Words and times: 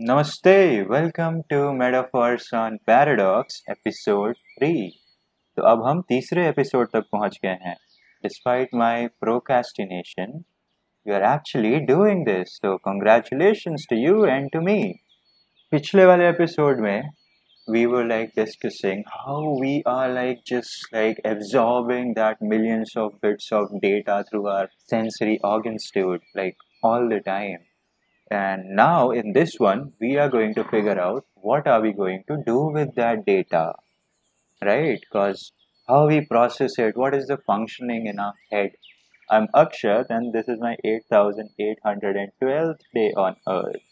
नमस्ते 0.00 0.82
welcome 0.82 1.40
to 1.40 1.56
metaphors 1.72 2.48
on 2.54 2.76
paradox 2.86 3.62
episode 3.70 4.34
three 4.36 4.72
तो 5.56 5.62
अब 5.62 5.84
हम 5.86 6.00
तीसरे 6.08 6.48
एपिसोड 6.48 6.88
तक 6.92 7.04
पहुँच 7.12 7.38
गए 7.42 7.56
हैं। 7.66 7.74
Despite 8.22 8.68
my 8.74 9.06
procrastination 9.20 10.32
you 11.06 11.14
are 11.14 11.24
actually 11.24 11.74
doing 11.80 12.24
this 12.26 12.56
so 12.56 12.76
congratulation 12.76 13.76
to 13.90 13.96
you 13.96 14.24
and 14.24 14.50
to 14.50 14.60
me 14.60 14.76
पिछले 15.70 16.04
वाले 16.04 16.28
एपिसोड 16.28 16.80
में 16.80 17.10
we 17.68 17.84
were 17.86 18.04
like 18.04 18.32
discussing 18.36 19.02
how 19.08 19.54
we 19.60 19.82
are 19.88 20.10
like 20.12 20.40
just 20.46 20.94
like 20.94 21.20
absorbing 21.26 22.14
that 22.14 22.42
millions 22.42 22.94
of 22.98 23.12
bits 23.26 23.52
of 23.52 23.76
data 23.76 24.20
through 24.22 24.46
our 24.46 24.68
sensory 24.90 25.38
organs 25.44 25.92
like 25.96 26.62
all 26.84 27.08
the 27.08 27.22
time 27.26 27.56
and 28.30 28.76
now 28.76 29.10
in 29.10 29.32
this 29.32 29.58
one, 29.58 29.92
we 30.00 30.16
are 30.16 30.28
going 30.28 30.54
to 30.54 30.64
figure 30.64 30.98
out 31.00 31.24
what 31.34 31.66
are 31.66 31.80
we 31.80 31.92
going 31.92 32.24
to 32.28 32.36
do 32.46 32.66
with 32.66 32.94
that 32.96 33.24
data, 33.26 33.74
right? 34.62 35.00
Because 35.00 35.52
how 35.88 36.06
we 36.06 36.24
process 36.26 36.78
it, 36.78 36.96
what 36.96 37.14
is 37.14 37.26
the 37.26 37.36
functioning 37.36 38.06
in 38.06 38.18
our 38.18 38.34
head. 38.50 38.72
I'm 39.30 39.48
Akshat 39.54 40.06
and 40.10 40.32
this 40.32 40.48
is 40.48 40.58
my 40.60 40.76
8812th 40.84 42.78
day 42.94 43.12
on 43.16 43.36
earth. 43.48 43.82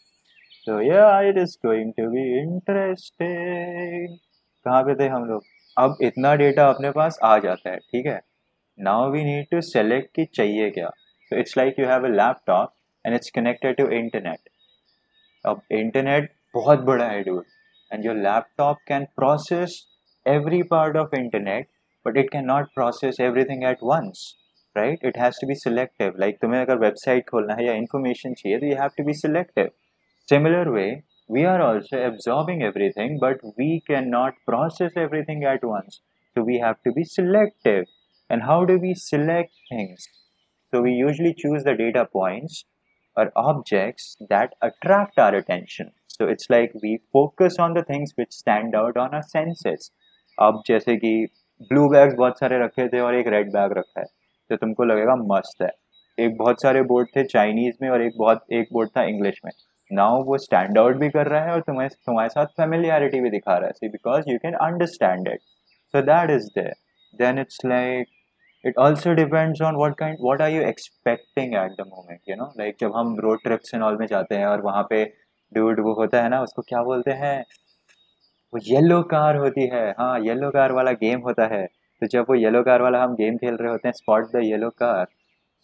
So 0.63 0.79
yeah, 0.79 1.19
it 1.21 1.37
is 1.37 1.57
going 1.61 1.93
to 1.97 2.09
be 2.09 2.39
interesting. 2.39 4.19
कहाँ 4.65 4.83
पे 4.83 4.95
थे 4.99 5.07
हम 5.09 5.25
लोग 5.29 5.43
अब 5.79 5.97
इतना 6.01 6.35
data 6.35 6.67
अपने 6.69 6.91
पास 6.91 7.17
आ 7.23 7.37
जाता 7.45 7.69
है 7.69 7.77
ठीक 7.91 8.05
है 8.05 8.19
now 8.87 9.09
we 9.11 9.23
need 9.23 9.47
to 9.51 9.61
select 9.61 10.15
कि 10.15 10.25
चाहिए 10.35 10.69
क्या 10.77 10.89
so 11.29 11.39
it's 11.41 11.55
like 11.55 11.77
you 11.77 11.85
have 11.85 12.03
a 12.03 12.09
laptop 12.09 12.73
and 13.04 13.14
it's 13.14 13.30
connected 13.30 13.76
to 13.76 13.90
internet 13.98 14.50
अब 15.46 15.60
internet 15.72 16.28
बहुत 16.54 16.80
बड़ा 16.90 17.04
है 17.08 17.24
dude 17.24 17.54
and 17.92 18.04
your 18.04 18.14
laptop 18.26 18.80
can 18.90 19.06
process 19.20 19.76
every 20.26 20.62
part 20.72 20.96
of 21.02 21.14
internet 21.18 21.68
but 22.04 22.18
it 22.22 22.30
cannot 22.30 22.72
process 22.74 23.20
everything 23.28 23.64
at 23.64 23.84
once 23.90 24.24
right 24.76 25.06
it 25.10 25.16
has 25.16 25.38
to 25.38 25.46
be 25.50 25.56
selective 25.60 26.18
like 26.24 26.40
तुम्हें 26.42 26.60
अगर 26.60 26.78
website 26.86 27.28
खोलना 27.30 27.54
है 27.60 27.66
या 27.66 27.74
information 27.82 28.34
चाहिए 28.40 28.58
तो 28.58 28.72
you 28.72 28.80
have 28.82 28.96
to 29.00 29.06
be 29.10 29.14
selective 29.22 29.70
similar 30.32 30.64
way 30.78 30.88
we 31.36 31.44
are 31.44 31.60
also 31.62 32.02
absorbing 32.10 32.62
everything 32.62 33.18
but 33.24 33.44
we 33.62 33.70
cannot 33.90 34.34
process 34.50 34.92
everything 34.96 35.44
at 35.44 35.64
once 35.70 36.00
so 36.34 36.44
we 36.50 36.58
have 36.66 36.80
to 36.88 36.92
be 36.98 37.04
selective 37.04 37.84
and 38.30 38.42
how 38.42 38.64
do 38.70 38.78
we 38.78 38.94
select 38.94 39.52
things 39.70 40.08
so 40.70 40.82
we 40.82 40.92
usually 40.92 41.34
choose 41.42 41.64
the 41.64 41.74
data 41.74 42.04
points 42.12 42.64
or 43.16 43.30
objects 43.36 44.16
that 44.30 44.54
attract 44.62 45.18
our 45.18 45.34
attention. 45.34 45.92
So 46.08 46.26
it's 46.26 46.50
like 46.50 46.72
we 46.82 47.00
focus 47.12 47.58
on 47.58 47.74
the 47.74 47.84
things 47.84 48.12
which 48.16 48.32
stand 48.32 48.74
out 48.74 48.96
on 48.96 49.14
our 49.14 49.26
senses. 49.34 49.90
अब 50.38 50.62
जैसे 50.66 50.96
कि 50.96 51.12
blue 51.70 51.88
bags 51.88 52.14
बहुत 52.14 52.38
सारे 52.38 52.58
रखे 52.64 52.86
थे 52.88 53.00
और 53.00 53.14
एक 53.14 53.28
red 53.34 53.52
bag 53.52 53.72
रखा 53.78 54.00
है 54.00 54.06
तो 54.50 54.56
तुमको 54.56 54.84
लगेगा 54.84 55.14
मस्त 55.22 55.62
है 55.62 55.70
एक 56.18 56.36
बहुत 56.38 56.62
सारे 56.62 56.82
बोर्ड 56.90 57.08
थे 57.16 57.24
चाइनीज 57.24 57.78
में 57.82 57.88
और 57.88 58.02
एक 58.02 58.12
बहुत 58.18 58.44
एक 58.52 58.68
बोर्ड 58.72 58.90
था 58.96 59.02
इंग्लिश 59.04 59.40
में 59.44 59.50
नाउ 59.90 60.22
वो 60.24 60.38
स्टैंड 60.38 60.78
आउट 60.78 60.96
भी 60.96 61.08
कर 61.10 61.26
रहा 61.26 61.44
है 61.44 61.52
और 61.52 61.60
तुम्हें 61.66 61.88
तुम्हारे 61.88 62.28
साथ 62.28 62.46
फेमिलियरिटी 62.60 63.20
भी 63.20 63.30
दिखा 63.30 63.56
रहा 63.56 63.66
है 63.66 63.72
सी 63.72 63.88
because 63.88 64.28
you 64.28 64.38
can 64.38 64.54
understand 64.66 65.28
it 65.28 65.40
so 65.94 66.02
that 66.10 66.30
is 66.30 66.46
there 66.54 66.74
then 67.14 67.38
it's 67.38 67.64
like 67.64 68.08
it 68.63 68.77
also 68.77 69.13
depends 69.13 69.61
on 69.61 69.77
what 69.77 69.97
kind 69.97 70.17
what 70.19 70.41
are 70.41 70.49
you 70.49 70.61
expecting 70.61 71.55
at 71.61 71.71
the 71.77 71.85
moment 71.85 72.21
you 72.31 72.35
know 72.41 72.49
like 72.61 72.77
जब 72.79 72.95
हम 72.95 73.15
रोड 73.25 73.43
ट्रिप्स 73.43 73.73
एंड 73.73 73.83
ऑल 73.83 73.97
में 73.99 74.05
जाते 74.07 74.35
हैं 74.35 74.45
और 74.45 74.61
वहाँ 74.61 74.83
पे 74.89 75.03
dude 75.51 75.79
वो 75.87 75.93
होता 75.93 76.21
है 76.23 76.29
ना 76.29 76.41
उसको 76.41 76.61
क्या 76.69 76.83
बोलते 76.83 77.11
हैं 77.23 77.35
वो 78.53 78.59
येलो 78.67 79.01
कार 79.15 79.37
होती 79.43 79.67
है 79.73 79.89
हाँ 79.99 80.19
येलो 80.25 80.49
कार 80.51 80.71
वाला 80.79 80.91
गेम 81.03 81.19
होता 81.27 81.47
है 81.55 81.65
तो 82.01 82.07
जब 82.13 82.25
वो 82.29 82.35
येलो 82.35 82.63
कार 82.63 82.81
वाला 82.81 83.03
हम 83.03 83.15
गेम 83.15 83.37
खेल 83.43 83.55
रहे 83.61 83.71
होते 83.71 83.87
हैं 83.87 83.93
spot 83.97 84.31
the 84.35 84.43
yellow 84.43 84.69
car 84.83 85.05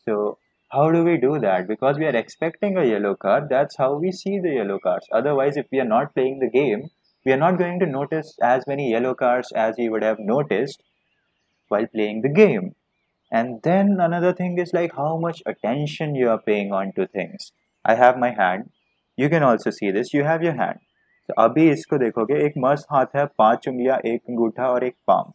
so 0.08 0.38
how 0.72 0.92
do 0.92 1.04
we 1.04 1.18
do 1.18 1.40
that 1.40 1.68
because 1.68 1.98
we 1.98 2.06
are 2.06 2.16
expecting 2.16 2.78
a 2.78 2.86
yellow 2.86 3.16
car 3.16 3.38
that's 3.50 3.78
how 3.78 3.90
we 4.04 4.12
see 4.12 4.40
the 4.40 4.54
yellow 4.56 4.78
cars 4.80 5.08
otherwise 5.20 5.58
if 5.58 5.66
we 5.72 5.80
are 5.84 5.90
not 5.92 6.14
playing 6.14 6.40
the 6.40 6.50
game 6.50 6.84
we 7.26 7.32
are 7.36 7.42
not 7.44 7.58
going 7.58 7.80
to 7.80 7.88
notice 7.94 8.30
as 8.42 8.68
many 8.68 8.90
yellow 8.92 9.14
cars 9.24 9.52
as 9.64 9.76
we 9.78 9.90
would 9.90 10.04
have 10.04 10.20
noticed 10.20 10.84
while 11.72 11.88
playing 11.96 12.22
the 12.22 12.34
game 12.42 12.70
and 13.32 13.62
then 13.64 13.98
another 14.00 14.34
thing 14.34 14.58
is, 14.58 14.74
like, 14.74 14.92
how 14.98 15.18
much 15.18 15.42
attention 15.46 16.16
you 16.16 16.30
are 16.30 16.42
paying 16.42 16.72
on 16.72 16.92
to 16.94 17.08
things. 17.08 17.52
I 17.86 17.96
have 17.96 18.18
my 18.18 18.32
hand. 18.32 18.70
You 19.18 19.30
can 19.30 19.44
also 19.44 19.72
see 19.72 19.92
this. 19.92 20.14
You 20.14 20.24
have 20.24 20.44
your 20.44 20.56
hand. 20.62 20.80
तो 21.30 21.34
अभी 21.44 21.70
इसको 21.72 21.98
देखोगे, 21.98 22.46
एक 22.46 22.54
मस्त 22.58 22.86
हाथ 22.92 23.06
है, 23.16 23.26
पाँच 23.26 23.68
उंगलियाँ, 23.68 24.00
एक 24.06 24.22
अंगूठा 24.30 24.68
और 24.68 24.84
एक 24.84 24.96
पाम। 25.08 25.32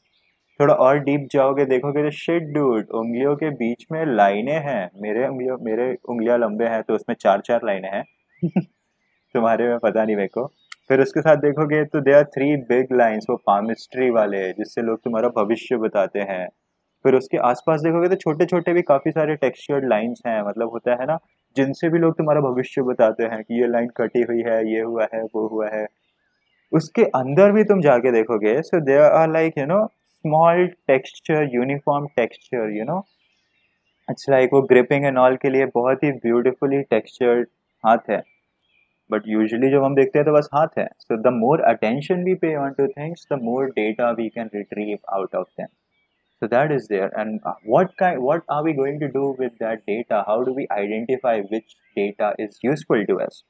थोड़ा 0.60 0.74
और 0.74 0.98
डीप 0.98 1.28
जाओगे, 1.32 1.64
देखोगे 1.64 2.02
तो 2.02 2.10
शिट 2.10 2.42
डूड 2.42 2.88
उंगलियों 2.90 3.36
के 3.36 3.50
बीच 3.50 3.86
में 3.92 4.06
लाइनें 4.06 4.58
हैं। 4.58 4.90
मेरे 5.02 5.28
उंगलियों, 5.28 5.58
मेरे 5.62 5.96
उंगलियाँ 6.08 6.38
लंबे 6.38 6.64
हैं 6.64 6.82
तो 6.82 6.94
उसमें 6.94 7.16
चार 7.20 7.40
चार 7.40 7.60
लाइनें 7.64 7.90
हैं। 7.92 8.04
तुम्हारे 9.34 9.68
में 9.68 9.78
पता 9.78 10.04
नहीं 10.04 10.16
मेरे 10.16 10.28
को। 10.28 10.46
फिर 10.88 11.00
उसके 11.00 11.20
साथ 11.20 11.36
देखोगे 11.36 11.84
तो 11.84 12.00
they 12.00 12.12
are 12.12 12.24
three 12.24 12.56
big 12.56 12.86
lines 12.92 13.26
वो 13.30 13.36
पामिस्ट्री 13.36 14.10
वाले, 14.10 14.52
जिससे 14.52 14.82
लोग 14.82 14.98
तुम्हारा 15.04 15.28
भविष्य 15.28 15.76
बताते 15.76 16.20
हैं। 16.20 16.48
फिर 17.04 17.14
उसके 17.14 17.36
आसपास 17.46 17.80
देखोगे 17.80 18.08
तो 18.08 18.14
छोटे 18.16 18.44
छोटे 18.46 18.72
भी 18.72 18.82
काफ़ी 18.84 19.10
सारे 19.12 19.34
टेक्सचर्ड 19.36 19.88
लाइंस 19.88 20.22
हैं 20.26 20.40
मतलब 20.42 20.70
होता 20.70 20.94
है 21.00 21.06
ना, 21.06 21.18
जिनसे 21.56 21.88
भी 21.88 21.98
लोग 21.98 22.16
तुम्हारा 22.18 22.40
भविष्य 22.42 22.82
बताते 22.84 23.24
हैं 23.24 23.42
कि 23.42 23.60
ये 23.60 23.66
लाइन 23.68 23.88
कटी 23.96 24.22
हुई 24.22 24.42
है, 24.42 24.56
ये 24.72 24.80
हुआ 24.82 25.08
है, 25.14 25.22
वो 25.24 25.46
हुआ 25.48 25.68
है। 25.70 25.86
उसके 26.72 27.04
अंदर 27.16 27.52
भी 27.52 27.64
तुम 27.64 27.80
जाके 27.80 28.12
देखोगे 28.12 28.60
so 28.62 28.80
they 28.82 28.96
are 29.00 29.30
like 29.32 29.58
you 29.58 29.66
know 29.66 29.84
small 29.86 30.66
texture 30.88 31.48
uniform 31.54 32.06
texture 32.16 32.70
you 32.76 32.84
know 32.84 32.98
it's 34.08 34.28
like 34.30 34.50
वो 34.52 34.60
ग्रिपिंग 34.70 35.04
एंड 35.04 35.18
ऑल 35.18 35.36
के 35.42 35.50
लिए 35.50 35.66
बहुत 35.74 36.04
ही 36.04 36.10
ब्यूटिफुली 36.24 36.80
टेक्सचर्ड 36.84 37.46
हाथ 37.84 38.10
है। 38.10 38.22
बट 39.10 39.22
यूजली 39.28 39.70
जब 39.70 39.84
हम 39.84 39.94
देखते 39.94 40.18
हैं 40.18 40.26
तो 40.26 40.32
बस 40.32 40.48
हाथ 40.54 40.78
है। 40.78 40.88
So 40.98 41.16
the 41.22 41.32
more 41.34 41.60
attention 41.66 42.24
we 42.24 42.34
pay 42.36 42.54
on 42.56 42.72
to 42.72 42.86
things 42.88 43.26
the 43.32 43.38
more 43.42 43.66
data 43.70 44.10
we 44.12 44.28
can 44.28 44.50
retrieve 44.54 44.98
out 45.14 45.34
of 45.34 45.48
them 45.50 45.66
so 46.40 46.48
that 46.48 46.72
is 46.72 46.88
there. 46.88 47.10
And 47.16 47.40
uh, 47.44 47.54
what 47.64 47.96
kind 47.98 48.22
what 48.22 48.42
are 48.48 48.62
we 48.62 48.74
going 48.74 49.00
to 49.00 49.08
do 49.08 49.34
with 49.38 49.52
that 49.60 49.86
data? 49.86 50.24
How 50.26 50.42
do 50.44 50.52
we 50.52 50.66
identify 50.70 51.40
which 51.40 51.76
data 51.96 52.32
is 52.38 52.58
useful 52.62 53.04
to 53.06 53.20
us? 53.20 53.44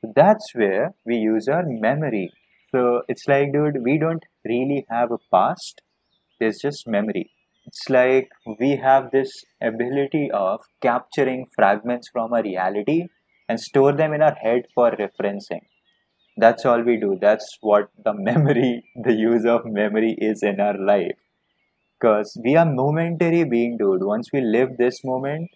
So 0.00 0.12
that's 0.14 0.50
where 0.54 0.94
we 1.06 1.16
use 1.16 1.48
our 1.48 1.64
memory. 1.66 2.30
So 2.72 3.02
it's 3.08 3.26
like 3.28 3.52
dude 3.52 3.82
we 3.82 3.98
don't 3.98 4.24
really 4.44 4.84
have 4.90 5.12
a 5.12 5.18
past. 5.32 5.80
There's 6.40 6.58
just 6.60 6.86
memory. 6.86 7.30
It's 7.66 7.88
like 7.88 8.28
we 8.60 8.76
have 8.76 9.10
this 9.10 9.30
ability 9.62 10.30
of 10.32 10.60
capturing 10.82 11.46
fragments 11.54 12.10
from 12.12 12.34
a 12.34 12.42
reality 12.42 13.04
and 13.48 13.58
store 13.58 13.92
them 13.92 14.12
in 14.12 14.20
our 14.20 14.34
head 14.34 14.64
for 14.74 14.90
referencing. 14.90 15.62
That's 16.36 16.66
all 16.66 16.82
we 16.82 16.96
do. 16.98 17.16
That's 17.20 17.46
what 17.60 17.90
the 18.04 18.12
memory 18.30 18.84
the 19.02 19.14
use 19.14 19.46
of 19.46 19.62
memory 19.64 20.16
is 20.18 20.42
in 20.42 20.60
our 20.60 20.76
life 20.78 21.16
because 22.04 22.36
we 22.44 22.54
are 22.54 22.66
momentary 22.66 23.44
being 23.44 23.78
dude. 23.78 24.04
Once 24.04 24.28
we 24.30 24.40
live 24.42 24.76
this 24.78 25.02
moment 25.04 25.48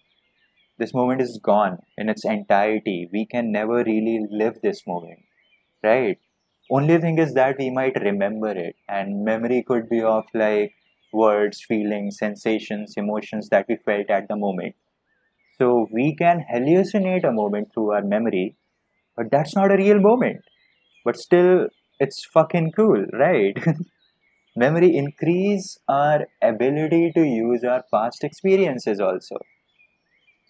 this 0.79 0.95
moment 0.95 1.21
is 1.21 1.41
gone 1.43 1.77
in 1.99 2.09
its 2.09 2.25
entirety. 2.25 3.09
We 3.13 3.27
can 3.27 3.51
never 3.53 3.83
really 3.85 4.27
live 4.31 4.55
this 4.63 4.87
moment 4.87 5.19
right? 5.83 6.19
Only 6.71 6.99
thing 6.99 7.19
is 7.19 7.35
that 7.35 7.57
we 7.59 7.71
might 7.71 8.01
remember 8.01 8.49
it 8.49 8.77
and 8.89 9.25
memory 9.25 9.63
could 9.67 9.91
be 9.91 10.01
of 10.03 10.25
like 10.33 10.73
words 11.13 11.63
feelings 11.69 12.17
sensations 12.19 12.95
emotions 12.97 13.51
that 13.51 13.67
we 13.69 13.77
felt 13.85 14.09
at 14.09 14.29
the 14.29 14.37
moment. 14.37 14.75
So 15.59 15.87
we 15.93 16.17
can 16.17 16.47
hallucinate 16.51 17.29
a 17.29 17.33
moment 17.33 17.69
through 17.75 17.93
our 17.93 18.03
memory 18.03 18.57
but 19.17 19.31
that's 19.31 19.55
not 19.55 19.71
a 19.71 19.77
real 19.77 20.01
moment. 20.01 20.41
But 21.05 21.19
still 21.19 21.69
it's 22.01 22.25
fucking 22.25 22.73
cool 22.73 23.05
right 23.13 23.59
memory 24.58 24.96
increase 24.98 25.78
our 25.90 26.28
ability 26.42 27.12
to 27.16 27.24
use 27.24 27.64
our 27.64 27.84
past 27.94 28.24
experiences 28.24 29.00
also 29.08 29.40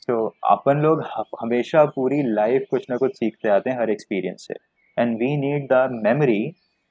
so 0.05 0.15
अपन 0.55 0.81
लोग 0.85 1.03
हमेशा 1.41 1.83
पूरी 1.95 2.21
life 2.33 2.65
कुछ 2.71 2.85
ना 2.89 2.97
कुछ 3.03 3.15
सीखते 3.17 3.49
आते 3.49 3.69
हैं 3.69 3.79
हर 3.79 3.89
एक्सपीरियंस 3.89 4.47
से 4.47 4.53
and 5.01 5.17
we 5.19 5.35
need 5.45 5.67
the 5.71 5.87
memory 6.07 6.43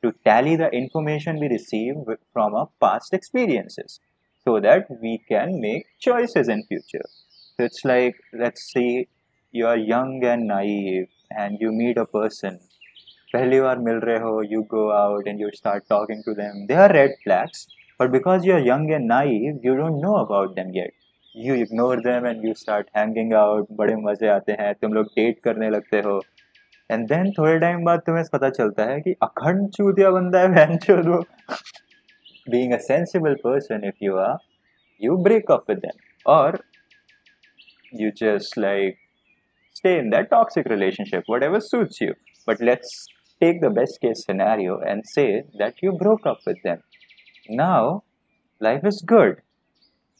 to 0.03 0.11
tally 0.29 0.56
the 0.56 0.69
information 0.76 1.38
we 1.38 1.49
receive 1.49 1.94
from 2.32 2.55
our 2.61 2.69
past 2.81 3.14
experiences 3.14 4.00
so 4.47 4.59
that 4.61 4.88
we 5.00 5.19
can 5.29 5.61
make 5.61 5.87
choices 6.06 6.49
in 6.49 6.64
future 6.70 7.05
so 7.56 7.64
it's 7.69 7.85
like 7.85 8.17
let's 8.32 8.64
say 8.73 9.06
you 9.53 9.67
are 9.67 9.76
young 9.76 10.25
and 10.25 10.49
naive 10.49 11.09
and 11.31 11.61
you 11.61 11.70
meet 11.70 11.97
a 11.97 12.06
person 12.06 12.59
पहली 13.33 13.59
बार 13.62 13.79
मिल 13.88 13.95
रहे 14.03 14.19
हो 14.19 14.41
you 14.51 14.62
go 14.71 14.88
out 14.97 15.27
and 15.27 15.41
you 15.41 15.50
start 15.53 15.83
talking 15.89 16.24
to 16.25 16.33
them 16.33 16.65
they 16.68 16.74
are 16.83 16.91
red 16.95 17.15
flags 17.24 17.68
but 18.00 18.09
because 18.12 18.47
you 18.47 18.53
are 18.56 18.68
young 18.68 18.91
and 18.91 19.06
naive 19.07 19.59
you 19.65 19.75
don't 19.75 20.01
know 20.03 20.13
about 20.24 20.56
them 20.56 20.71
yet 20.75 20.94
you 21.35 21.56
ignore 21.56 22.00
them 22.01 22.25
and 22.27 22.45
you 22.45 22.53
start 22.53 22.88
hanging 22.97 23.33
out 23.33 23.68
बड़े 23.79 23.95
मज़े 23.95 24.27
आते 24.27 24.51
हैं, 24.59 24.74
तुम 24.74 24.94
लोग 24.94 25.06
date 25.15 25.39
करने 25.44 25.69
लगते 25.69 25.97
हो. 26.06 26.21
And 26.89 27.07
then 27.07 27.31
थोड़े 27.38 27.57
टाइम 27.59 27.83
बाद 27.85 28.00
तुम्हें 28.06 28.24
पता 28.33 28.50
चलता 28.50 28.83
है 28.89 29.00
कि 29.01 29.15
अखंड 29.24 29.69
चूतिया 29.69 30.12
बंदा 30.12 30.39
है, 30.39 30.47
बहन 30.53 30.77
चोद 30.77 31.06
being 32.47 32.74
a 32.74 32.77
sensible 32.88 33.33
person 33.44 33.83
if 33.88 34.03
you 34.03 34.15
are 34.18 34.38
you 35.01 35.18
break 35.24 35.51
up 35.51 35.65
with 35.69 35.77
them 35.77 36.00
और 36.25 36.59
you 37.94 38.09
just 38.18 38.57
like 38.59 38.97
stay 39.75 39.97
in 40.00 40.09
that 40.09 40.29
toxic 40.29 40.68
relationship 40.68 41.24
whatever 41.44 41.59
suits 41.59 42.01
you 42.01 42.13
but 42.47 42.62
let's 42.62 43.07
take 43.41 43.61
the 43.61 43.70
best 43.70 44.00
case 44.00 44.25
scenario 44.25 44.79
and 44.81 45.03
say 45.14 45.44
that 45.59 45.82
you 45.82 45.93
broke 45.93 46.26
up 46.32 46.41
with 46.47 46.62
them 46.62 46.82
now 47.49 48.03
life 48.61 48.85
is 48.91 49.03
good 49.14 49.41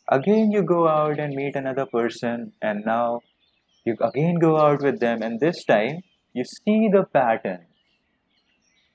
again 0.09 0.51
you 0.51 0.63
go 0.63 0.89
out 0.89 1.19
and 1.19 1.35
meet 1.35 1.55
another 1.57 1.87
person 1.87 2.53
and 2.61 2.85
now 2.85 3.21
you 3.85 3.97
again 4.01 4.41
go 4.47 4.57
out 4.59 4.83
with 4.83 4.99
them 5.01 5.23
and 5.23 5.41
this 5.41 5.65
time 5.65 6.01
you 6.33 6.45
see 6.55 6.81
the 6.97 7.05
pattern 7.19 7.61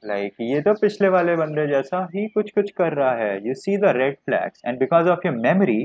like 0.03 0.35
ये 0.41 0.61
तो 0.61 0.73
पिछले 0.81 1.09
वाले 1.09 1.35
बंदे 1.35 1.67
जैसा 1.67 2.03
ही 2.15 2.27
कुछ 2.33 2.51
कुछ 2.57 2.69
कर 2.77 2.94
रहा 2.99 3.13
है 3.21 3.39
you 3.45 3.55
see 3.61 3.77
the 3.85 3.94
red 3.99 4.17
flags 4.25 4.59
and 4.63 4.79
because 4.83 5.09
of 5.13 5.25
your 5.27 5.35
memory 5.45 5.79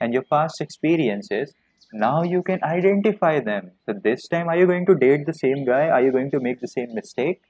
and 0.00 0.12
your 0.18 0.24
past 0.34 0.60
experiences 0.64 1.54
now 2.02 2.22
you 2.34 2.42
can 2.42 2.62
identify 2.68 3.32
them 3.48 3.70
so 3.86 3.94
this 4.04 4.28
time 4.34 4.48
are 4.48 4.56
you 4.60 4.66
going 4.66 4.86
to 4.90 4.94
date 5.06 5.26
the 5.26 5.38
same 5.40 5.64
guy 5.64 5.82
are 5.96 6.02
you 6.06 6.12
going 6.12 6.30
to 6.36 6.40
make 6.46 6.60
the 6.60 6.72
same 6.76 6.94
mistake 7.00 7.40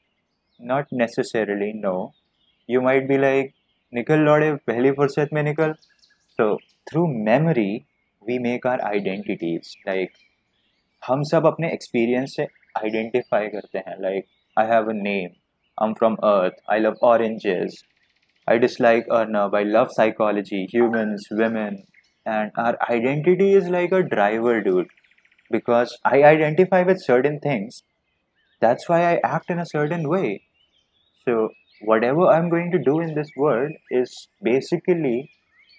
not 0.58 0.86
necessarily 0.92 1.72
no 1.72 2.12
you 2.66 2.80
might 2.80 3.08
be 3.08 3.18
like 3.18 3.52
निकल 3.94 4.18
लौड़े 4.26 4.52
पहली 4.66 4.90
फुर्सत 4.92 5.32
में 5.32 5.42
निकल 5.42 5.74
so 6.38 6.46
through 6.90 7.06
memory 7.26 7.86
we 8.28 8.38
make 8.46 8.66
our 8.70 8.80
identities 8.90 9.74
like 9.88 10.22
हम 11.08 11.22
सब 11.30 11.46
अपने 11.46 11.70
experience 11.76 12.36
से 12.36 12.46
identify 12.86 13.42
करते 13.54 13.78
हैं 13.88 13.96
like 14.04 14.28
I 14.62 14.64
have 14.72 14.88
a 14.88 14.96
name 15.00 15.34
I'm 15.78 15.94
from 16.00 16.16
Earth 16.30 16.60
I 16.76 16.78
love 16.84 17.04
oranges 17.10 17.82
I 18.48 18.58
dislike 18.64 19.10
Arnab 19.18 19.54
I 19.60 19.62
love 19.76 19.92
psychology 19.98 20.66
humans 20.72 21.28
women 21.42 21.78
and 22.26 22.52
our 22.64 22.76
identity 22.90 23.52
is 23.60 23.68
like 23.76 23.92
a 23.92 24.02
driver 24.02 24.60
dude 24.68 24.94
because 25.50 25.98
I 26.04 26.22
identify 26.24 26.82
with 26.82 27.02
certain 27.02 27.38
things 27.40 27.82
that's 28.60 28.88
why 28.88 29.00
I 29.12 29.20
act 29.36 29.50
in 29.50 29.58
a 29.58 29.66
certain 29.66 30.08
way 30.08 30.42
so 31.28 31.50
whatever 31.80 32.26
I'm 32.26 32.50
going 32.50 32.70
to 32.72 32.78
do 32.78 33.00
in 33.00 33.14
this 33.14 33.30
world 33.36 33.72
is 33.90 34.28
basically 34.42 35.30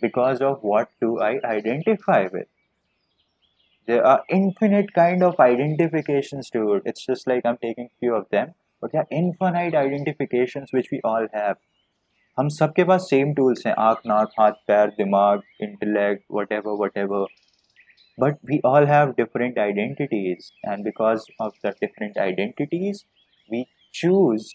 because 0.01 0.41
of 0.41 0.59
what 0.61 0.89
do 1.01 1.19
I 1.19 1.39
identify 1.43 2.27
with 2.31 2.47
there 3.87 4.05
are 4.05 4.23
infinite 4.29 4.93
kind 4.93 5.23
of 5.23 5.39
identifications 5.39 6.49
to 6.49 6.73
it 6.75 6.83
it's 6.85 7.05
just 7.05 7.27
like 7.27 7.45
i'm 7.45 7.57
taking 7.57 7.89
few 7.99 8.15
of 8.15 8.25
them 8.31 8.53
but 8.81 8.91
there 8.91 9.01
are 9.01 9.07
infinite 9.11 9.75
identifications 9.75 10.71
which 10.71 10.89
we 10.91 11.01
all 11.03 11.27
have 11.33 11.57
हम 12.39 12.47
सबके 12.53 12.83
पास 12.83 13.01
same 13.09 13.33
tools 13.33 13.61
हैं 13.67 13.73
आँख 13.79 13.99
नाक 14.07 14.31
हाथ 14.39 14.51
पैर 14.67 14.89
दिमाग 14.95 15.41
intellect 15.63 16.23
whatever 16.53 16.73
whatever 16.97 17.27
but 18.23 18.37
we 18.49 18.57
all 18.67 18.85
have 18.89 19.09
different 19.15 19.57
identities 19.61 20.45
and 20.73 20.85
because 20.87 21.23
of 21.45 21.55
the 21.63 21.71
different 21.79 22.19
identities 22.25 23.01
we 23.53 23.59
choose 23.99 24.45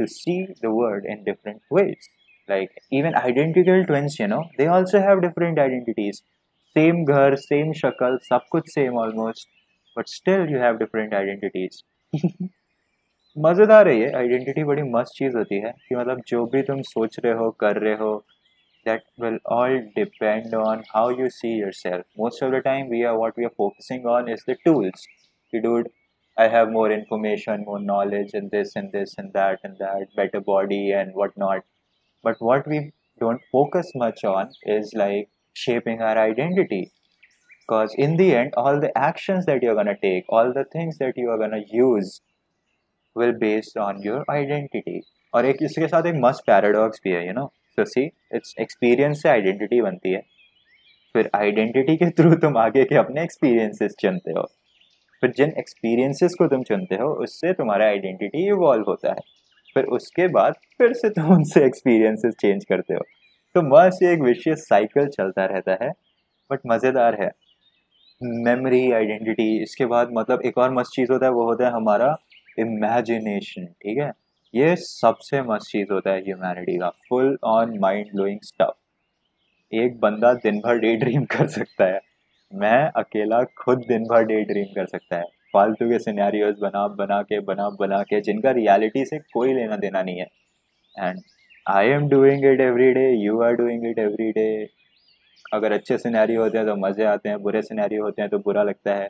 to 0.00 0.06
see 0.14 0.38
the 0.62 0.70
world 0.78 1.10
in 1.14 1.24
different 1.24 1.60
ways 1.78 2.08
like 2.48 2.80
even 3.00 3.14
identical 3.20 3.84
twins 3.90 4.18
you 4.18 4.28
know 4.32 4.42
they 4.58 4.66
also 4.66 5.00
have 5.08 5.22
different 5.26 5.62
identities 5.66 6.22
same 6.76 7.04
घर 7.04 7.36
same 7.44 7.72
शक्ल 7.82 8.18
सब 8.30 8.46
कुछ 8.52 8.72
same 8.78 9.00
almost 9.04 9.48
but 9.98 10.14
still 10.16 10.46
you 10.54 10.62
have 10.66 10.80
different 10.84 11.18
identities 11.22 11.82
मज़ेदार 13.44 13.88
है 13.88 13.96
ये 13.98 14.10
identity 14.16 14.62
बड़ी 14.64 14.82
मस्त 14.92 15.12
चीज़ 15.16 15.36
होती 15.36 15.56
है 15.60 15.72
कि 15.88 15.94
मतलब 15.94 16.22
जो 16.28 16.44
भी 16.52 16.62
तुम 16.68 16.80
सोच 16.90 17.18
रहे 17.24 17.32
हो 17.38 17.50
कर 17.60 17.78
रहे 17.82 17.94
हो 18.02 18.12
that 18.86 19.02
will 19.18 19.38
all 19.44 19.76
depend 19.96 20.54
on 20.54 20.84
how 20.94 21.08
you 21.08 21.28
see 21.28 21.54
yourself. 21.60 22.04
Most 22.16 22.42
of 22.42 22.52
the 22.52 22.60
time, 22.60 22.88
we 22.88 23.04
are 23.04 23.18
what 23.18 23.36
we 23.36 23.44
are 23.44 23.54
focusing 23.64 24.06
on 24.06 24.28
is 24.28 24.44
the 24.46 24.56
tools. 24.64 25.06
You 25.52 25.60
dude, 25.62 25.88
I 26.40 26.48
have 26.48 26.70
more 26.70 26.90
information, 26.90 27.64
more 27.64 27.80
knowledge, 27.80 28.30
and 28.34 28.50
this 28.50 28.76
and 28.76 28.92
this 28.92 29.14
and 29.18 29.32
that 29.32 29.60
and 29.64 29.78
that, 29.78 30.14
better 30.14 30.40
body 30.40 30.92
and 30.92 31.14
whatnot. 31.14 31.64
But 32.24 32.36
what 32.40 32.66
we 32.66 32.92
don't 33.20 33.40
focus 33.50 33.92
much 33.94 34.24
on 34.24 34.50
is 34.64 34.92
like 34.94 35.30
shaping 35.54 36.02
our 36.02 36.18
identity. 36.18 36.92
Because 37.66 37.94
in 37.94 38.16
the 38.16 38.34
end, 38.36 38.52
all 38.56 38.80
the 38.80 38.96
actions 38.96 39.46
that 39.46 39.62
you're 39.62 39.74
gonna 39.74 39.96
take, 40.00 40.24
all 40.28 40.52
the 40.52 40.64
things 40.64 40.98
that 40.98 41.16
you 41.16 41.30
are 41.30 41.38
gonna 41.38 41.64
use, 41.68 42.20
will 43.16 43.32
based 43.32 43.76
on 43.76 44.02
your 44.02 44.24
identity. 44.30 45.02
और 45.34 45.46
एक 45.46 45.56
इसके 45.62 45.88
साथ 45.88 46.06
एक 46.06 46.14
मस्त 46.24 46.42
paradox 46.46 47.00
भी 47.04 47.10
है 47.10 47.26
you 47.26 47.32
know 47.34 47.44
तो 47.78 47.84
see 47.84 48.04
it's 48.34 48.54
experience 48.60 49.22
से 49.22 49.28
आइडेंटिटी 49.28 49.80
बनती 49.82 50.12
है 50.12 50.20
फिर 51.12 51.30
आइडेंटिटी 51.36 51.96
के 51.96 52.10
थ्रू 52.20 52.34
तुम 52.44 52.56
आगे 52.58 52.84
के 52.92 52.94
अपने 52.96 53.22
एक्सपीरियंसेस 53.22 53.94
चुनते 54.00 54.32
हो 54.38 54.46
फिर 55.23 55.31
जिन 55.37 55.53
एक्सपीरियंसेस 55.59 56.35
को 56.35 56.47
तुम 56.47 56.63
चुनते 56.63 56.95
हो, 56.95 57.09
उससे 57.15 57.53
तुम्हारा 57.53 57.85
आइडेंटिटी 57.87 58.47
इवॉल्व 58.47 58.83
होता 58.87 59.09
है। 59.09 59.21
फिर 59.75 59.85
उसके 59.97 60.27
बाद 60.29 60.55
फिर 60.77 60.93
से 60.93 61.09
तुम 61.11 61.31
उनसे 61.33 61.65
एक्सपीरियंसेस 61.65 62.35
चेंज 62.41 62.65
करते 62.65 62.93
हो। 62.93 63.01
तो 63.55 63.61
मस्त 63.67 64.03
एक 64.05 64.21
विशेष 64.21 64.59
साइकिल 64.61 65.07
चलता 65.09 65.45
रहता 65.47 65.77
है 65.83 65.91
बट 66.49 66.59
मज़ेदार 66.67 67.21
है। 67.21 67.31
मेमोरी 68.45 68.91
आइडेंटिटी 68.91 69.45
इसके 69.63 69.85
बाद 69.87 70.09
मतलब 70.13 70.41
एक 70.45 70.57
और 70.57 70.73
मस्त 70.73 70.91
चीज़ 70.93 71.11
होता 71.11 71.25
है, 71.25 71.31
वो 71.31 71.45
होता 71.45 71.65
है 71.65 71.71
हमारा 71.73 72.15
इमेजिनेशन 72.57 73.65
ठीक 73.65 73.97
है? 73.97 74.11
ये 74.53 74.75
सबसे 74.77 75.41
मस्त 75.43 75.71
चीज़ 75.71 75.93
होता 75.93 76.11
है 76.11 76.21
ह्यूमैनिटी 76.21 76.77
का 76.77 76.89
full 77.09 77.37
on 77.49 77.77
mind 77.79 78.11
blowing 78.13 78.39
stuff 78.43 78.75
एक 79.71 79.99
बंदा 79.99 80.33
दिन 80.39 80.59
भर 80.59 80.77
डे 80.79 80.95
ड्रीम 80.97 81.25
कर 81.31 81.47
सकता 81.49 81.85
है। 81.85 81.99
मैं 82.53 82.91
अकेला 82.97 83.43
खुद 83.59 83.83
दिन 83.87 84.03
भर 84.09 84.23
डे 84.25 84.41
ड्रीम 84.51 84.73
कर 84.75 84.85
सकता 84.85 85.17
है। 85.17 85.23
फालतू 85.53 85.89
के 85.89 85.99
सिनेरियोज 85.99 86.55
बना 86.61 86.87
बना 86.99 87.21
के, 87.21 87.39
बना 87.39 87.69
बना 87.79 88.01
के, 88.03 88.21
जिनका 88.21 88.51
रियलिटी 88.51 89.05
से 89.05 89.19
कोई 89.33 89.53
लेना 89.53 89.77
देना 89.77 90.01
नहीं 90.03 90.19
है। 90.19 90.27
And 90.95 91.19
I 91.67 91.89
am 91.89 92.07
doing 92.09 92.45
it 92.51 92.61
every 92.61 92.91
day 92.93 93.07
you 93.23 93.41
are 93.43 93.55
doing 93.55 93.85
it 93.89 93.99
every 93.99 94.31
day 94.31 94.47
अगर 95.53 95.71
अच्छे 95.71 95.97
सिनेरियो 95.97 96.41
होते 96.43 96.57
हैं 96.57 96.67
तो 96.67 96.75
मज़े 96.85 97.05
आते 97.05 97.29
हैं, 97.29 97.41
बुरे 97.41 97.61
सिनेरियो 97.61 98.03
होते 98.03 98.21
हैं 98.21 98.29
तो 98.31 98.39
बुरा 98.45 98.63
लगता 98.63 98.95
है। 98.95 99.09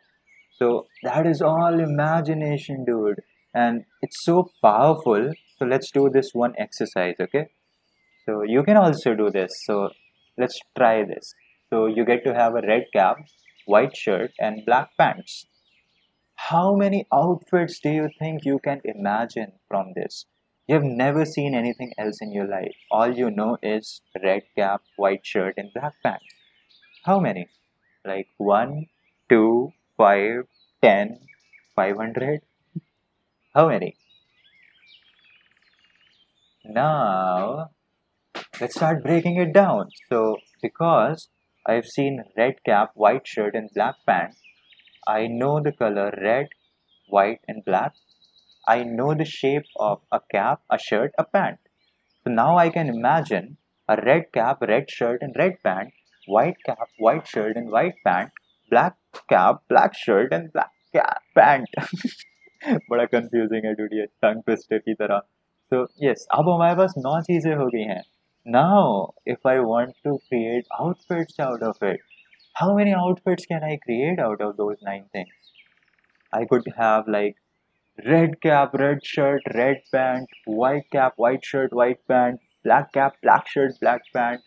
So 0.61 0.77
that 1.05 1.27
is 1.27 1.43
all 1.43 1.81
imagination 1.81 2.83
dude 2.83 3.21
and 3.55 3.81
it's 4.03 4.25
so 4.25 4.41
powerful 4.63 5.31
so 5.61 5.65
let's 5.69 5.91
do 5.95 6.03
this 6.13 6.29
one 6.33 6.53
exercise, 6.61 7.19
okay? 7.23 7.41
So 8.27 8.35
you 8.51 8.61
can 8.63 8.77
also 8.77 9.11
do 9.19 9.25
this. 9.33 9.57
So 9.65 9.75
let's 10.37 10.55
try 10.79 11.03
this. 11.09 11.27
So 11.71 11.85
you 11.85 12.03
get 12.05 12.23
to 12.25 12.33
have 12.33 12.55
a 12.55 12.61
red 12.67 12.87
cap 12.93 13.17
white 13.65 13.95
shirt 13.95 14.31
and 14.39 14.65
black 14.65 14.89
pants. 14.97 15.45
How 16.35 16.75
many 16.75 17.07
outfits 17.13 17.79
do 17.79 17.89
you 17.89 18.09
think 18.19 18.43
you 18.43 18.59
can 18.59 18.81
imagine 18.83 19.53
from 19.69 19.93
this? 19.95 20.25
You 20.67 20.75
have 20.75 20.83
never 20.83 21.25
seen 21.25 21.55
anything 21.55 21.93
else 21.97 22.21
in 22.21 22.33
your 22.33 22.47
life. 22.47 22.75
All 22.89 23.15
you 23.15 23.31
know 23.31 23.57
is 23.63 24.01
red 24.21 24.43
cap 24.55 24.81
white 24.97 25.25
shirt 25.25 25.53
and 25.57 25.71
black 25.73 25.93
pants. 26.03 26.25
How 27.05 27.19
many? 27.19 27.47
Like 28.05 28.27
one 28.37 28.87
two 29.29 29.73
five 29.97 30.47
ten 30.81 31.19
five 31.75 31.95
hundred? 31.97 32.41
How 33.55 33.69
many? 33.69 33.95
Now, 36.65 37.69
let's 38.59 38.75
start 38.75 39.03
breaking 39.03 39.37
it 39.37 39.53
down. 39.53 39.89
So, 40.09 40.37
because 40.61 41.29
I've 41.65 41.85
seen 41.85 42.23
red 42.37 42.63
cap, 42.63 42.91
white 42.95 43.27
shirt, 43.27 43.55
and 43.55 43.69
black 43.73 43.95
pant, 44.05 44.35
I 45.07 45.27
know 45.27 45.59
the 45.59 45.71
color 45.71 46.11
red, 46.21 46.49
white, 47.09 47.41
and 47.47 47.63
black. 47.65 47.93
I 48.67 48.83
know 48.83 49.13
the 49.13 49.25
shape 49.25 49.65
of 49.79 50.01
a 50.11 50.19
cap, 50.31 50.61
a 50.69 50.77
shirt, 50.77 51.13
a 51.17 51.23
pant. 51.23 51.59
So 52.23 52.31
now 52.31 52.57
I 52.57 52.69
can 52.69 52.87
imagine 52.87 53.57
a 53.89 53.95
red 54.01 54.31
cap, 54.31 54.61
red 54.61 54.89
shirt, 54.89 55.21
and 55.21 55.35
red 55.37 55.61
pant, 55.63 55.93
white 56.27 56.57
cap, 56.65 56.87
white 56.97 57.27
shirt, 57.27 57.57
and 57.57 57.71
white 57.71 57.95
pant, 58.05 58.31
black 58.69 58.97
cap, 59.27 59.63
black 59.67 59.95
shirt, 59.95 60.31
and 60.31 60.51
black 60.53 60.71
cap, 60.93 61.21
pant. 61.35 61.67
बड़ा 62.89 63.05
confusing 63.11 63.65
है 63.65 63.73
डूडी 63.75 64.05
tongue 64.21 64.41
twister 64.45 64.77
की 64.77 64.93
तरह 64.93 65.21
तो 65.71 65.77
yes 66.03 66.25
अब 66.37 66.49
हमारे 66.49 66.75
पास 66.75 66.93
नौ 67.05 67.19
चीज़ें 67.27 67.53
हो 67.55 67.65
गई 67.75 67.83
हैं 67.91 68.01
Now, 68.45 69.13
if 69.25 69.45
I 69.45 69.59
want 69.61 69.95
to 70.03 70.19
create 70.27 70.67
outfits 70.79 71.39
out 71.39 71.63
of 71.63 71.77
it, 71.81 72.01
how 72.53 72.75
many 72.75 72.93
outfits 72.93 73.45
can 73.45 73.63
I 73.63 73.77
create 73.77 74.19
out 74.19 74.41
of 74.41 74.57
those 74.57 74.77
nine 74.81 75.05
things? 75.11 75.29
I 76.33 76.45
could 76.45 76.65
have 76.77 77.07
like 77.07 77.37
red 78.05 78.41
cap, 78.41 78.73
red 78.73 79.05
shirt, 79.05 79.41
red 79.53 79.83
pant, 79.91 80.29
white 80.45 80.89
cap, 80.91 81.13
white 81.17 81.45
shirt, 81.45 81.73
white 81.73 81.99
pant, 82.07 82.39
black 82.63 82.93
cap, 82.93 83.15
black 83.21 83.47
shirt, 83.47 83.73
black 83.79 84.01
pant, 84.13 84.41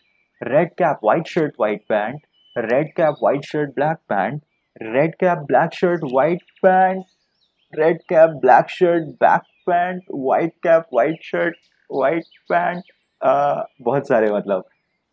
red 0.45 0.75
cap, 0.77 0.97
white 1.01 1.27
shirt, 1.27 1.53
white 1.57 1.87
pant, 1.87 2.21
red 2.55 2.95
cap, 2.95 3.15
white 3.19 3.45
shirt, 3.45 3.75
black 3.75 3.99
pant, 4.09 4.43
red 4.81 5.17
cap, 5.19 5.39
black 5.47 5.73
shirt, 5.73 6.01
white 6.03 6.43
pant, 6.63 7.05
red 7.77 7.99
cap, 8.09 8.29
black 8.41 8.69
shirt, 8.69 9.17
black 9.19 9.43
pant, 9.67 10.03
white 10.09 10.53
cap, 10.61 10.87
white 10.89 11.23
shirt, 11.23 11.55
white 11.87 12.25
pant, 12.51 12.83
आ, 13.25 13.63
बहुत 13.81 14.07
सारे 14.07 14.31
मतलब। 14.31 14.61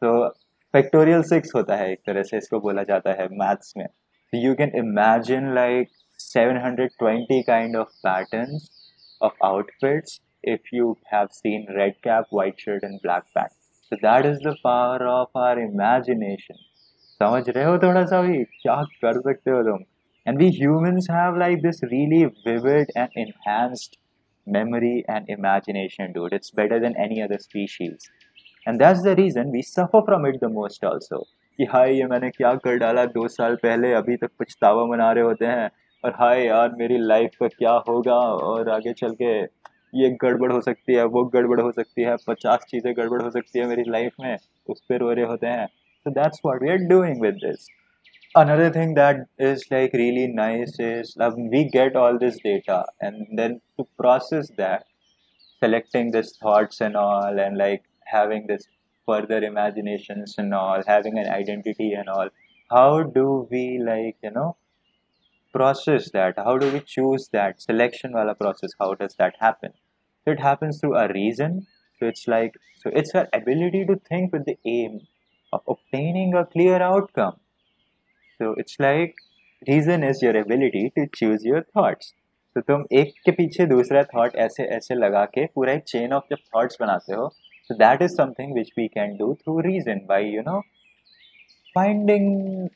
तो 0.03 0.29
factorial 0.75 1.23
six 1.23 1.55
होता 1.55 1.77
है 1.77 1.91
एक 1.93 2.01
तरह 2.07 2.23
से 2.23 2.37
इसको 2.39 2.61
बोला 2.61 2.83
जाता 2.83 3.13
है 3.21 3.27
मैथ्स 3.33 3.73
में। 3.77 3.87
You 4.33 4.55
can 4.55 4.73
imagine 4.77 5.53
like 5.55 5.89
seven 6.21 6.57
hundred 6.65 6.91
twenty 6.99 7.41
kind 7.43 7.77
of 7.77 7.89
pattern 8.07 8.59
of 9.23 9.45
outfits 9.45 10.21
if 10.45 10.75
you 10.75 10.93
have 11.15 11.27
seen 11.33 11.67
red 11.79 11.95
cap 12.05 12.27
white 12.35 12.61
shirt 12.61 12.85
and 12.85 12.99
black 13.03 13.23
pant 13.35 13.51
तो 13.93 13.97
that 13.97 14.27
is 14.27 14.39
the 14.49 14.55
power 14.65 15.07
of 15.07 15.39
our 15.39 15.59
imagination 15.59 16.55
समझ 17.21 17.49
रहे 17.49 17.65
हो 17.65 17.79
थोड़ा 17.79 18.05
सा 18.07 18.23
भी? 18.23 18.43
क्या 18.45 18.83
कर 19.03 19.21
सकते 19.21 19.51
हो 19.51 19.63
तुम? 19.63 19.85
And 20.27 20.39
we 20.39 20.49
humans 20.59 21.11
have 21.11 21.39
like 21.39 21.63
this 21.63 21.81
really 21.85 22.25
vivid 22.25 22.93
and 22.97 23.09
enhanced 23.19 23.97
memory 24.47 25.05
and 25.09 25.29
imagination 25.29 26.13
dude 26.13 26.33
it's 26.33 26.51
better 26.51 26.79
than 26.81 26.97
any 26.97 27.23
other 27.23 27.39
species 27.39 28.11
and 28.67 28.81
that's 28.81 29.03
the 29.03 29.15
reason 29.17 29.51
we 29.51 29.63
suffer 29.63 30.03
from 30.05 30.27
it 30.27 30.41
the 30.41 30.49
most 30.51 30.85
also 30.85 31.25
कि 31.59 31.65
हाय 31.71 31.93
ये 31.95 32.05
मैंने 32.11 32.31
क्या 32.31 32.55
कर 32.65 32.77
डाला 32.79 33.05
दो 33.07 33.27
साल 33.29 33.57
पहले 33.63 33.93
अभी 33.95 34.17
तक 34.17 34.31
पछतावा 34.41 34.85
मना 34.87 35.11
रहे 35.13 35.25
होते 35.25 35.47
हैं 35.47 35.69
और 36.05 36.13
हाय 36.21 36.45
यार 36.45 36.75
मेरी 36.79 36.99
लाइफ 36.99 37.37
का 37.41 37.49
क्या 37.49 37.73
होगा 37.89 38.15
और 38.47 38.69
आगे 38.71 38.93
चल 39.01 39.15
के 39.21 39.33
ये 39.95 40.11
गड़बड़ 40.23 40.51
हो 40.53 40.61
सकती 40.61 40.95
है 40.95 41.05
वो 41.17 41.25
गड़बड़ 41.35 41.61
हो 41.61 41.71
सकती 41.73 42.03
है 42.03 42.17
पचास 42.29 42.65
चीज़ें 42.71 42.93
गड़बड़ 42.97 43.21
हो 43.23 43.31
सकती 43.31 43.59
है 43.59 43.67
मेरी 43.69 43.85
लाइफ 43.91 44.15
में 44.21 44.37
उस 44.69 44.81
पर 44.89 44.99
रो 45.01 45.13
रहे 45.13 45.25
होते 45.25 45.47
हैं 45.47 45.69
so 46.07 46.11
that's 46.11 46.41
what 46.43 46.61
we 46.61 46.71
are 46.71 46.83
doing 46.93 47.21
with 47.21 47.41
this 47.41 47.67
another 48.35 48.71
thing 48.71 48.95
that 48.95 49.17
is 49.39 49.65
like 49.71 49.93
really 49.93 50.27
nice 50.27 50.79
is 50.79 51.17
um, 51.21 51.49
we 51.51 51.65
get 51.69 51.97
all 51.97 52.19
this 52.19 52.39
data 52.43 52.85
and 53.01 53.27
then 53.39 53.61
to 53.77 53.87
process 53.99 54.51
that 54.57 54.85
selecting 55.63 56.11
this 56.11 56.37
thoughts 56.37 56.81
and 56.81 56.97
all 56.97 57.39
and 57.39 57.57
like 57.57 57.83
having 58.07 58.47
this 58.47 58.67
further 59.07 59.43
imaginations 59.43 60.35
and 60.39 60.55
all 60.55 60.83
having 60.87 61.19
an 61.19 61.29
identity 61.29 61.93
and 61.93 62.09
all 62.09 62.29
how 62.71 63.03
do 63.03 63.49
we 63.51 63.79
like 63.79 64.17
you 64.23 64.31
know 64.31 64.57
process 65.53 66.11
that? 66.13 66.35
How 66.39 66.57
do 66.59 66.73
we 66.73 66.81
choose 66.81 67.29
that? 67.33 67.61
Selection 67.61 68.13
wala 68.13 68.35
process 68.35 68.71
how 68.81 68.95
does 68.95 69.15
that 69.17 69.35
happen? 69.39 69.73
So 70.25 70.33
it 70.33 70.41
happens 70.41 70.81
through 70.81 70.97
a 70.97 71.13
reason. 71.13 71.67
So 71.99 72.07
it's 72.07 72.27
like 72.27 72.55
so 72.81 72.91
it's 72.95 73.15
our 73.15 73.29
ability 73.33 73.85
to 73.87 73.97
think 74.09 74.33
with 74.33 74.47
the 74.47 74.59
aim 74.65 75.01
of 75.53 75.61
obtaining 75.69 76.35
a 76.35 76.47
clear 76.47 76.83
outcome 76.83 77.37
so 78.41 78.55
it's 78.61 78.77
like 78.81 79.15
reason 79.63 80.05
is 80.05 80.25
your 80.25 80.37
ability 80.37 80.89
to 80.89 81.05
choose 81.17 81.47
your 81.49 81.61
thoughts 81.77 82.13
तो 82.57 82.61
तुम 82.61 82.85
एक 82.93 83.13
के 83.25 83.33
पीछे 83.33 83.67
दूसरा 83.67 84.03
that 84.05 84.35
ऐसे 84.45 84.65
ऐसे 84.77 84.95
लगा 84.95 85.25
के 85.35 85.45
पूरा 85.55 85.73
एक 85.73 85.83
चेन 85.89 86.13
ऑफ़ 86.13 86.25
जब 86.31 86.37
थाट्स 86.47 86.77
बनाते 86.81 87.15
हो। 87.15 87.29
So 87.71 87.75
that 87.75 88.03
is 88.03 88.15
something 88.15 88.55
which 88.55 88.73
we 88.79 88.87
can 88.89 89.17
do 89.17 89.33
through 89.35 89.59
reason 89.67 90.01
by 90.09 90.25
you 90.27 90.43
know 90.47 90.61
finding 91.77 92.69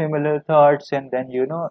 similar 0.00 0.38
thoughts 0.40 0.92
and 0.92 1.10
then 1.10 1.30
you 1.32 1.44
know 1.46 1.64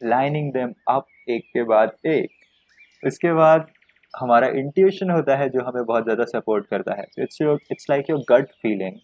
lining 0.00 0.52
them 0.52 0.72
up 0.88 1.06
एक 1.30 1.44
के 1.54 1.62
बाद 1.64 1.92
एक। 2.06 3.06
उसके 3.06 3.32
बाद 3.32 3.66
हमारा 4.14 4.48
इंट्यूशन 4.58 5.10
होता 5.10 5.36
है 5.36 5.48
जो 5.50 5.62
हमें 5.64 5.84
बहुत 5.84 6.04
ज़्यादा 6.04 6.24
सपोर्ट 6.26 6.66
करता 6.66 6.94
है। 6.94 7.06
It's 7.18 7.40
your 7.40 7.58
it's 7.72 7.86
like 7.90 8.10
your 8.10 8.24
gut 8.28 8.52
feeling 8.62 8.96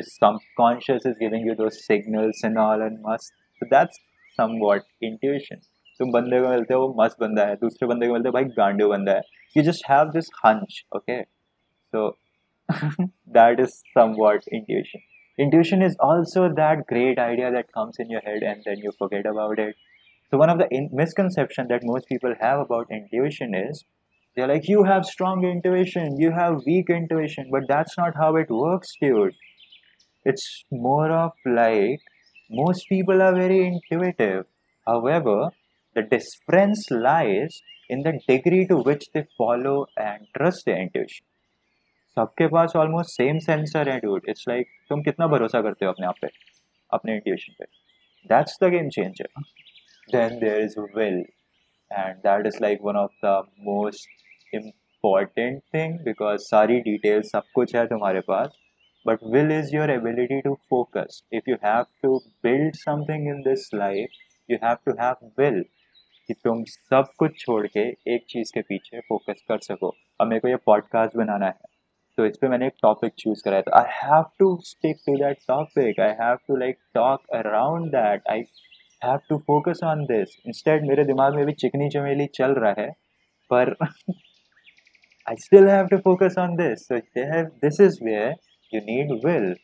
subconscious 0.00 1.04
is 1.04 1.16
giving 1.20 1.44
you 1.46 1.54
those 1.54 1.84
signals 1.84 2.40
and 2.42 2.58
all 2.58 2.80
and 2.80 3.00
must 3.02 3.32
so 3.58 3.66
that's 3.70 4.00
somewhat 4.40 4.90
intuition 5.10 5.68
तुम 6.00 6.10
बंदे 6.12 6.40
को 6.40 6.48
मिलते 6.50 6.74
हो 6.74 6.80
वो 6.80 6.94
मस्त 7.02 7.16
बंदा 7.20 7.44
है 7.46 7.56
दूसरे 7.62 7.86
बंदे 7.88 8.06
को 8.06 8.12
मिलते 8.12 8.28
हो 8.28 8.32
भाई 8.32 8.44
गांडू 8.58 8.88
बंदा 8.88 9.12
है 9.12 9.22
you 9.56 9.62
just 9.64 9.84
have 9.88 10.12
this 10.12 10.30
hunch 10.44 10.78
okay 10.98 11.18
so 11.94 12.04
that 13.38 13.60
is 13.64 13.74
somewhat 13.98 14.48
intuition 14.58 15.04
intuition 15.44 15.84
is 15.88 15.96
also 16.06 16.46
that 16.60 16.84
great 16.92 17.20
idea 17.26 17.50
that 17.56 17.70
comes 17.78 18.00
in 18.04 18.14
your 18.14 18.22
head 18.28 18.46
and 18.52 18.68
then 18.68 18.84
you 18.86 18.94
forget 19.02 19.28
about 19.34 19.62
it 19.66 19.84
so 20.30 20.40
one 20.44 20.54
of 20.54 20.62
the 20.62 20.68
in- 20.80 20.88
misconception 21.02 21.68
that 21.74 21.86
most 21.90 22.08
people 22.14 22.34
have 22.40 22.64
about 22.66 22.96
intuition 22.98 23.54
is 23.62 23.84
they're 24.34 24.48
like, 24.48 24.66
you 24.66 24.84
have 24.84 25.04
strong 25.04 25.44
intuition, 25.44 26.18
you 26.18 26.30
have 26.32 26.62
weak 26.66 26.88
intuition, 26.88 27.48
but 27.50 27.64
that's 27.68 27.98
not 27.98 28.14
how 28.16 28.36
it 28.36 28.50
works, 28.50 28.94
dude. 29.00 29.34
It's 30.26 30.64
more 30.70 31.10
of 31.10 31.32
like 31.44 32.00
most 32.50 32.88
people 32.88 33.22
are 33.22 33.34
very 33.34 33.66
intuitive. 33.66 34.46
However, 34.86 35.50
the 35.96 36.02
difference 36.02 36.90
lies 36.90 37.60
in 37.88 38.02
the 38.02 38.18
degree 38.28 38.66
to 38.66 38.78
which 38.78 39.06
they 39.12 39.26
follow 39.36 39.86
and 39.96 40.26
trust 40.36 40.66
their 40.66 40.80
intuition. 40.80 41.26
सबके 42.16 42.46
पास 42.48 42.72
almost 42.76 43.10
same 43.10 43.38
sensor 43.38 43.88
है 43.88 43.98
dude 44.00 44.24
it's 44.28 44.44
like 44.48 44.66
तुम 44.88 45.02
कितना 45.02 45.26
भरोसा 45.34 45.60
करते 45.62 45.84
हो 45.84 45.92
अपने 45.92 46.06
आप 46.06 46.14
पे 46.22 46.28
अपने 46.92 47.14
इंट्यूशन 47.14 47.54
पे 47.58 47.64
that's 48.32 48.58
the 48.62 48.68
game 48.74 48.88
changer 48.96 49.28
then 50.08 50.40
there 50.40 50.60
is 50.60 50.74
will 50.94 51.22
and 51.90 52.22
that 52.22 52.46
is 52.46 52.56
like 52.60 52.82
one 52.82 52.96
of 52.96 53.10
the 53.22 53.42
most 53.58 54.08
important 54.52 55.62
thing 55.72 55.98
because 56.08 56.48
sari 56.48 56.78
details 56.88 57.30
सब 57.32 57.44
कुछ 57.54 57.74
है 57.76 57.86
तुम्हारे 57.86 58.20
पास 58.30 58.58
But 59.07 59.21
will 59.33 59.51
is 59.55 59.69
your 59.73 59.85
ability 59.91 60.37
to 60.45 60.53
focus. 60.71 61.21
If 61.31 61.49
you 61.51 61.57
have 61.63 61.85
to 62.05 62.09
build 62.45 62.77
something 62.79 63.27
in 63.33 63.41
this 63.45 63.65
life, 63.81 64.15
you 64.51 64.57
have 64.63 64.79
to 64.87 64.95
have 65.01 65.25
will. 65.39 65.63
कि 66.27 66.33
तुम 66.33 66.63
सब 66.63 67.11
कुछ 67.17 67.37
छोड़ 67.39 67.67
के 67.67 67.83
एक 68.13 68.25
चीज़ 68.29 68.51
के 68.53 68.61
पीछे 68.61 68.99
फोकस 68.99 69.43
कर 69.49 69.59
सको। 69.59 69.93
अब 70.21 70.27
मेरे 70.27 70.39
को 70.39 70.47
ये 70.47 70.55
पॉडकास्ट 70.55 71.15
बनाना 71.17 71.45
है। 71.45 71.53
तो 72.17 72.25
इस 72.25 72.37
पर 72.37 72.47
मैंने 72.47 72.67
एक 72.67 72.73
टॉपिक 72.81 73.13
चूज़ 73.19 73.43
करा 73.45 73.55
है। 73.55 73.61
तो 73.61 73.71
I 73.75 73.93
have 73.93 74.23
to 74.39 74.47
stick 74.63 74.97
to 75.05 75.15
that 75.17 75.37
topic 75.47 75.99
I 75.99 76.15
have 76.21 76.35
to 76.47 76.55
like 76.55 76.77
talk 76.93 77.35
around 77.35 77.87
that 77.91 78.27
I 78.31 78.43
have 79.03 79.19
to 79.29 79.37
focus 79.47 79.79
on 79.83 80.03
this 80.05 80.35
instead 80.47 80.87
मेरे 80.87 81.03
दिमाग 81.03 81.35
में 81.35 81.45
भी 81.45 81.53
चिकनी 81.53 81.89
चमेली 81.89 82.25
चल 82.35 82.51
रहा 82.51 82.73
है। 82.79 82.89
पर 83.53 83.75
I 85.29 85.35
still 85.45 85.67
have 85.69 85.87
to 85.87 85.97
focus 85.97 86.35
on 86.39 86.55
this 86.55 86.87
this 86.91 87.81
is 87.81 88.03
where 88.03 88.35
you 88.71 88.81
need 88.81 89.11
will 89.25 89.55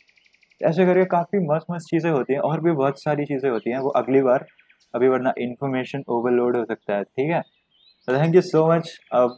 ऐसे 0.62 0.86
करके 0.86 1.06
काफ़ी 1.08 1.40
मस्त 1.48 1.66
मस्त 1.72 1.90
चीज़ें 1.90 2.10
होती 2.12 2.34
हैं 2.34 2.40
और 2.42 2.62
भी 2.62 2.72
बहुत 2.74 3.02
सारी 3.02 3.26
चीज़ें 3.26 3.50
होती 3.50 3.70
हैं। 3.70 3.80
वो 3.80 3.90
अगली 3.92 4.22
बार, 4.22 4.46
अभी 4.94 5.08
वरना 5.08 5.34
इन्फॉर्मेशन 5.40 6.04
ओवरलोड 6.10 6.58
हो 6.58 6.66
सकता 6.66 6.96
है, 6.96 7.04
ठीक 7.04 7.32
है? 7.32 7.42
थैंक 8.08 8.36
यू 8.36 8.42
सो 8.44 8.66
मच 8.68 8.98
अब 9.14 9.38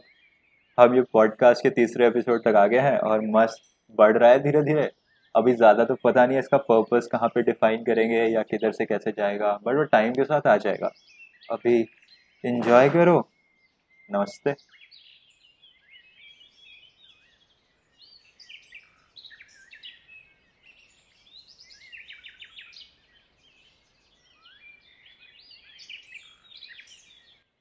हम 0.78 0.94
ये 0.94 1.02
पॉडकास्ट 1.12 1.62
के 1.62 1.70
तीसरे 1.70 2.06
एपिसोड 2.06 2.42
तक 2.44 2.56
आ 2.56 2.66
गए 2.66 2.78
हैं 2.80 2.98
और 3.00 3.20
मस्त 3.28 3.62
बढ़ 3.98 4.16
रहा 4.16 4.30
है 4.30 4.38
धीरे 4.42 4.62
धीरे 4.62 4.90
अभी 5.34 5.52
ज़्यादा 5.54 5.84
तो 5.84 5.94
पता 6.04 6.24
नहीं 6.26 6.36
है 6.36 6.40
इसका 6.40 6.56
पर्पस 6.66 7.08
कहाँ 7.12 7.28
पे 7.28 7.42
डिफाइन 7.42 7.82
करेंगे 7.84 8.22
या 8.24 8.42
किधर 8.42 8.72
से 8.72 8.84
कैसे 8.86 9.10
जाएगा 9.18 9.52
बट 9.64 9.76
वो 9.76 9.84
टाइम 9.92 10.12
के 10.12 10.24
साथ 10.24 10.46
आ 10.46 10.56
जाएगा। 10.56 10.90
अभी 11.52 11.80
इंजॉय 12.44 12.88
करो। 12.90 13.18
नमस्ते। 14.08 14.54